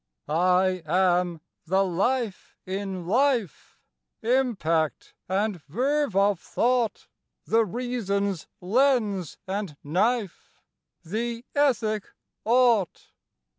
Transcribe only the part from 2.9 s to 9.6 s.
life, Impact and verve of thought, The reason's lens